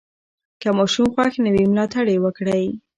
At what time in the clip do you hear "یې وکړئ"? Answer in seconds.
2.13-2.65